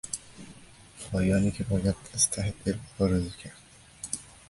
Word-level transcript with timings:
پایانی 1.11 1.51
که 1.51 1.63
باید 1.63 1.95
از 2.13 2.31
ته 2.31 2.53
دل 2.65 2.75
آرزو 2.99 3.29
کرد 3.29 3.57